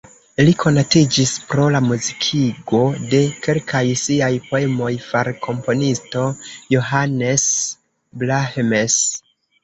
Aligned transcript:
Li 0.45 0.53
konatiĝis 0.61 1.31
pro 1.49 1.65
la 1.73 1.81
muzikigo 1.87 2.79
de 3.11 3.19
kelkaj 3.47 3.81
siaj 4.03 4.29
poemoj 4.45 4.89
far 5.09 5.29
komponisto 5.43 6.23
Johannes 6.77 7.45
Brahms. 8.25 8.97